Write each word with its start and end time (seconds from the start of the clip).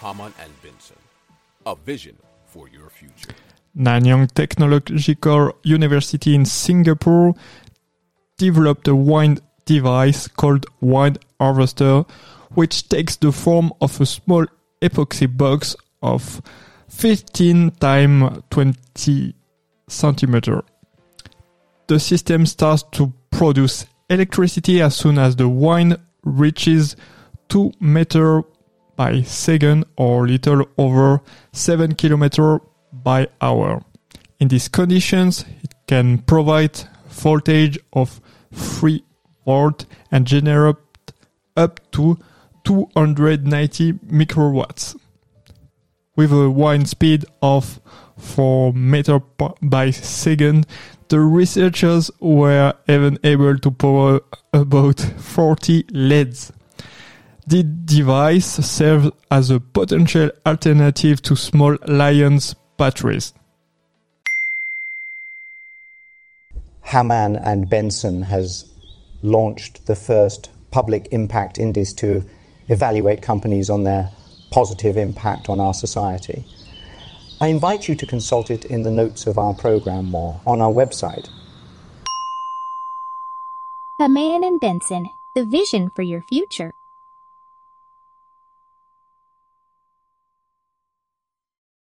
Hamann 0.00 0.32
and 0.40 0.52
Benson, 0.62 0.96
a 1.66 1.74
vision 1.74 2.16
for 2.46 2.68
your 2.68 2.88
future. 2.88 3.34
Nanyang 3.76 4.30
Technological 4.32 5.52
University 5.62 6.34
in 6.34 6.44
Singapore 6.44 7.34
developed 8.36 8.88
a 8.88 8.94
wine 8.94 9.38
device 9.64 10.28
called 10.28 10.66
Wind 10.80 11.18
Harvester, 11.38 12.04
which 12.54 12.88
takes 12.88 13.16
the 13.16 13.32
form 13.32 13.72
of 13.80 14.00
a 14.00 14.06
small 14.06 14.46
epoxy 14.80 15.26
box 15.26 15.76
of 16.02 16.40
15 16.88 17.72
times 17.72 18.42
20 18.50 19.34
centimeter. 19.88 20.62
The 21.88 22.00
system 22.00 22.46
starts 22.46 22.84
to 22.92 23.12
produce 23.30 23.86
electricity 24.08 24.80
as 24.80 24.96
soon 24.96 25.18
as 25.18 25.36
the 25.36 25.48
wine 25.48 25.96
reaches 26.22 26.96
2 27.48 27.72
meter 27.80 28.42
by 28.98 29.22
second 29.22 29.84
or 29.96 30.26
little 30.26 30.66
over 30.76 31.22
7 31.52 31.94
kilometer 31.94 32.60
by 32.92 33.28
hour. 33.40 33.84
In 34.40 34.48
these 34.48 34.66
conditions, 34.66 35.44
it 35.62 35.72
can 35.86 36.18
provide 36.18 36.80
voltage 37.08 37.78
of 37.92 38.20
3 38.52 39.04
volt 39.46 39.86
and 40.10 40.26
generate 40.26 40.76
up 41.56 41.78
to 41.92 42.18
290 42.64 43.92
microwatts. 43.92 44.98
With 46.16 46.32
a 46.32 46.50
wind 46.50 46.88
speed 46.88 47.24
of 47.40 47.80
4 48.18 48.72
meter 48.72 49.20
by 49.62 49.92
second, 49.92 50.66
the 51.08 51.20
researchers 51.20 52.10
were 52.18 52.74
even 52.88 53.16
able 53.22 53.58
to 53.58 53.70
power 53.70 54.20
about 54.52 55.00
40 55.00 55.84
LEDs. 55.92 56.52
The 57.48 57.62
device 57.62 58.44
serves 58.44 59.10
as 59.30 59.48
a 59.48 59.58
potential 59.58 60.30
alternative 60.44 61.22
to 61.22 61.34
small 61.34 61.78
Li-ion 61.86 62.40
batteries. 62.76 63.32
Hamann 66.82 67.36
and 67.36 67.70
Benson 67.70 68.20
has 68.20 68.70
launched 69.22 69.86
the 69.86 69.96
first 69.96 70.50
public 70.70 71.08
impact 71.10 71.56
index 71.56 71.94
to 71.94 72.22
evaluate 72.68 73.22
companies 73.22 73.70
on 73.70 73.84
their 73.84 74.10
positive 74.50 74.98
impact 74.98 75.48
on 75.48 75.58
our 75.58 75.72
society. 75.72 76.44
I 77.40 77.46
invite 77.46 77.88
you 77.88 77.94
to 77.94 78.04
consult 78.04 78.50
it 78.50 78.66
in 78.66 78.82
the 78.82 78.90
notes 78.90 79.26
of 79.26 79.38
our 79.38 79.54
program 79.54 80.14
or 80.14 80.38
on 80.46 80.60
our 80.60 80.70
website. 80.70 81.30
Hamann 83.98 84.44
and 84.44 84.60
Benson, 84.60 85.08
the 85.34 85.46
vision 85.46 85.88
for 85.88 86.02
your 86.02 86.20
future. 86.20 86.74